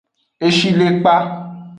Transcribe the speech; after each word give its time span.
Eshilekpa. 0.47 1.15